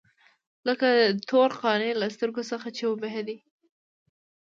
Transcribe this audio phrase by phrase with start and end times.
[0.67, 3.37] لکه د تور قانع له سترګو څخه چې وبهېدې.